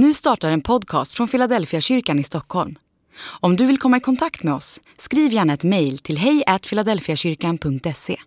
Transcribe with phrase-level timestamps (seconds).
[0.00, 2.78] Nu startar en podcast från Philadelphia kyrkan i Stockholm.
[3.40, 8.20] Om du vill komma i kontakt med oss, skriv gärna ett mejl till hejfiladelfiakyrkan.se.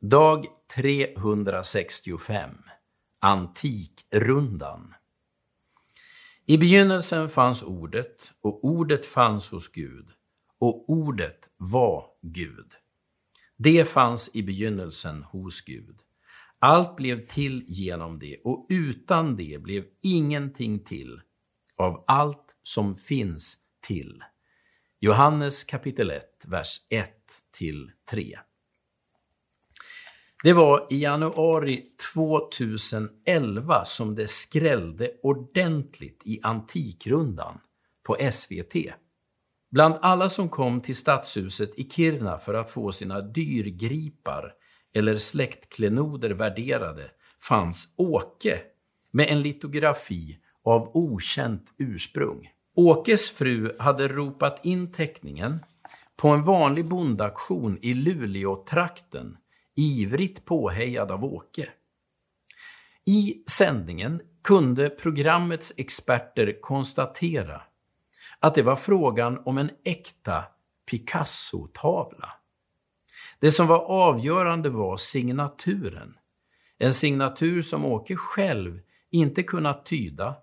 [0.00, 0.46] Dag
[0.76, 2.50] 365
[3.20, 4.94] Antikrundan
[6.46, 10.08] I begynnelsen fanns Ordet, och Ordet fanns hos Gud,
[10.58, 12.72] och Ordet var Gud.
[13.56, 16.00] Det fanns i begynnelsen hos Gud.
[16.58, 21.20] Allt blev till genom det, och utan det blev ingenting till
[21.76, 24.22] av allt som finns till.
[25.00, 27.10] Johannes kapitel 1, vers 1
[27.58, 28.38] till 3.
[30.42, 31.84] Det var i januari
[32.14, 37.60] 2011 som det skrällde ordentligt i Antikrundan
[38.06, 38.74] på SVT.
[39.70, 44.52] Bland alla som kom till stadshuset i Kiruna för att få sina dyrgripar
[44.98, 47.10] eller släktklenoder värderade
[47.48, 48.58] fanns Åke
[49.10, 52.48] med en litografi av okänt ursprung.
[52.74, 55.64] Åkes fru hade ropat in teckningen
[56.16, 59.36] på en vanlig bondaktion i Luleå-trakten,
[59.76, 61.68] ivrigt påhejad av Åke.
[63.06, 67.62] I sändningen kunde programmets experter konstatera
[68.40, 70.44] att det var frågan om en äkta
[70.90, 72.37] Picasso-tavla.
[73.40, 76.14] Det som var avgörande var signaturen.
[76.78, 78.80] En signatur som Åke själv
[79.10, 80.36] inte kunnat tyda,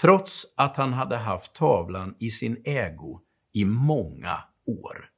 [0.00, 3.20] trots att han hade haft tavlan i sin ägo
[3.52, 5.10] i många år.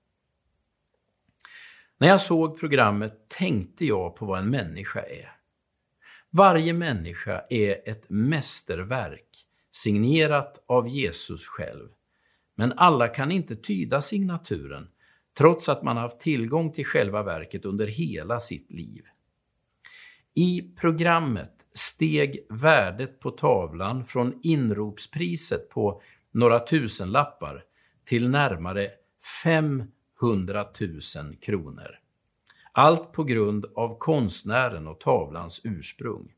[1.98, 5.36] När jag såg programmet tänkte jag på vad en människa är.
[6.30, 9.28] Varje människa är ett mästerverk,
[9.70, 11.88] signerat av Jesus själv.
[12.54, 14.88] Men alla kan inte tyda signaturen,
[15.38, 19.02] trots att man haft tillgång till själva verket under hela sitt liv.
[20.34, 27.64] I programmet steg värdet på tavlan från inropspriset på några tusenlappar
[28.04, 28.88] till närmare
[29.44, 30.66] 500
[31.16, 31.98] 000 kronor.
[32.72, 36.32] Allt på grund av konstnären och tavlans ursprung.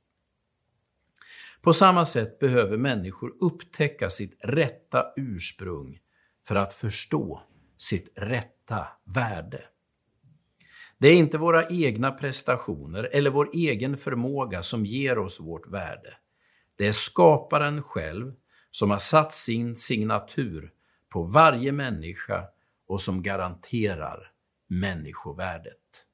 [1.61, 5.99] På samma sätt behöver människor upptäcka sitt rätta ursprung
[6.47, 7.43] för att förstå
[7.79, 8.58] sitt rätta
[9.05, 9.65] värde.
[10.99, 16.11] Det är inte våra egna prestationer eller vår egen förmåga som ger oss vårt värde.
[16.77, 18.35] Det är skaparen själv
[18.71, 20.73] som har satt sin signatur
[21.09, 22.45] på varje människa
[22.87, 24.33] och som garanterar
[24.69, 26.07] människovärdet.